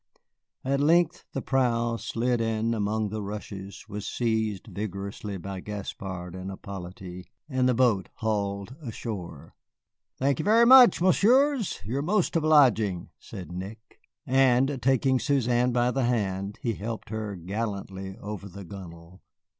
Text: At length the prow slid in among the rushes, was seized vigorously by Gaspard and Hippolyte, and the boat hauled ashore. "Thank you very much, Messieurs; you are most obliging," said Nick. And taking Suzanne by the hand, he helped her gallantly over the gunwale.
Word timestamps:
At 0.65 0.79
length 0.79 1.25
the 1.31 1.43
prow 1.43 1.95
slid 1.97 2.41
in 2.41 2.73
among 2.73 3.09
the 3.09 3.21
rushes, 3.21 3.85
was 3.87 4.07
seized 4.07 4.65
vigorously 4.65 5.37
by 5.37 5.59
Gaspard 5.59 6.33
and 6.33 6.49
Hippolyte, 6.49 7.27
and 7.47 7.69
the 7.69 7.75
boat 7.75 8.09
hauled 8.15 8.75
ashore. 8.81 9.53
"Thank 10.17 10.39
you 10.39 10.45
very 10.45 10.65
much, 10.65 11.03
Messieurs; 11.03 11.81
you 11.85 11.99
are 11.99 12.01
most 12.01 12.35
obliging," 12.35 13.09
said 13.19 13.51
Nick. 13.51 13.99
And 14.25 14.81
taking 14.81 15.19
Suzanne 15.19 15.71
by 15.71 15.91
the 15.91 16.05
hand, 16.05 16.57
he 16.63 16.73
helped 16.73 17.09
her 17.09 17.35
gallantly 17.35 18.17
over 18.17 18.49
the 18.49 18.65
gunwale. 18.65 19.21